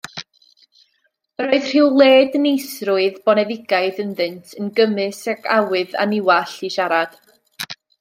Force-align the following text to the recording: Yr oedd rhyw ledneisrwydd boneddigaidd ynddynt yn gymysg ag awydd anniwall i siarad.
Yr 1.43 1.51
oedd 1.57 1.67
rhyw 1.71 1.91
ledneisrwydd 2.03 3.21
boneddigaidd 3.29 4.03
ynddynt 4.07 4.59
yn 4.65 4.75
gymysg 4.81 5.33
ag 5.61 5.71
awydd 5.71 5.99
anniwall 6.07 6.61
i 6.71 6.77
siarad. 6.79 7.19